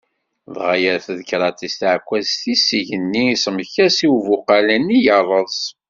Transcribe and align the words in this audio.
Dɣa 0.53 0.75
yerfed 0.83 1.19
Kratis 1.29 1.75
taɛekkazt-is 1.79 2.61
s 2.67 2.69
igenni 2.79 3.23
iṣemmek-as 3.33 3.97
i 4.05 4.07
ubuqal-nni 4.15 4.97
yerreẓ. 5.05 5.57